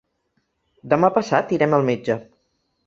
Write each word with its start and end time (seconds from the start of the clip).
Demà 0.95 1.11
passat 1.19 1.55
irem 1.59 1.79
al 1.81 1.89
metge. 1.93 2.21